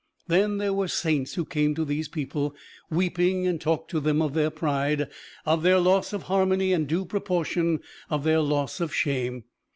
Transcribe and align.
Then 0.27 0.57
there 0.57 0.73
were 0.73 0.87
saints 0.87 1.35
who 1.35 1.45
came 1.45 1.75
to 1.75 1.85
these 1.85 2.07
people, 2.07 2.55
weeping, 2.89 3.45
and 3.45 3.61
talked 3.61 3.91
to 3.91 3.99
them 3.99 4.19
of 4.19 4.33
their 4.33 4.49
pride, 4.49 5.07
of 5.45 5.61
their 5.61 5.77
loss 5.77 6.11
of 6.11 6.23
harmony 6.23 6.73
and 6.73 6.87
due 6.87 7.05
proportion, 7.05 7.81
of 8.09 8.23
their 8.23 8.39
loss 8.39 8.79
of 8.81 8.91
shame. 8.95 9.43